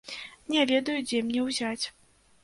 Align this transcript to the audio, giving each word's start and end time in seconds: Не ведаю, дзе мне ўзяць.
Не 0.53 0.61
ведаю, 0.69 0.95
дзе 1.09 1.19
мне 1.27 1.43
ўзяць. 1.49 1.85